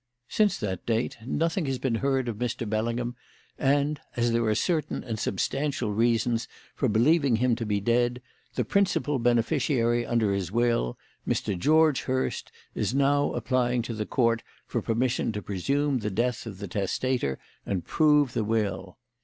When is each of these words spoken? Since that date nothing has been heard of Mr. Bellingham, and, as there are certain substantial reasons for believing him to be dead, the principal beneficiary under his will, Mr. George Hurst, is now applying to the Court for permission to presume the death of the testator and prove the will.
Since 0.29 0.57
that 0.57 0.83
date 0.87 1.17
nothing 1.27 1.67
has 1.67 1.77
been 1.77 1.93
heard 2.01 2.27
of 2.27 2.37
Mr. 2.37 2.67
Bellingham, 2.67 3.15
and, 3.59 4.01
as 4.15 4.31
there 4.31 4.43
are 4.45 4.55
certain 4.55 5.15
substantial 5.15 5.93
reasons 5.93 6.47
for 6.73 6.89
believing 6.89 7.35
him 7.35 7.55
to 7.57 7.67
be 7.67 7.79
dead, 7.79 8.19
the 8.55 8.65
principal 8.65 9.19
beneficiary 9.19 10.03
under 10.03 10.33
his 10.33 10.51
will, 10.51 10.97
Mr. 11.27 11.55
George 11.55 12.01
Hurst, 12.05 12.51
is 12.73 12.95
now 12.95 13.31
applying 13.33 13.83
to 13.83 13.93
the 13.93 14.07
Court 14.07 14.41
for 14.65 14.81
permission 14.81 15.31
to 15.33 15.41
presume 15.43 15.99
the 15.99 16.09
death 16.09 16.47
of 16.47 16.57
the 16.57 16.67
testator 16.67 17.37
and 17.63 17.85
prove 17.85 18.33
the 18.33 18.43
will. 18.43 18.97